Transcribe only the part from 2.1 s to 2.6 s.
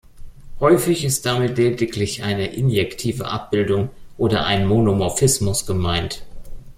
eine